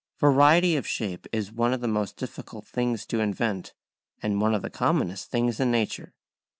[0.17, 3.75] Variety of shape is one of the most difficult things to invent,
[4.23, 6.15] and one of the commonest things in nature.